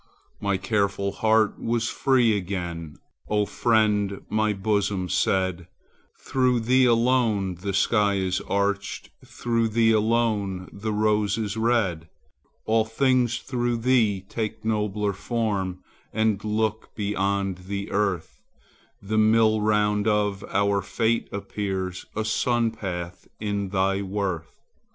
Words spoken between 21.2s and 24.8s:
appears A sun path in thy worth.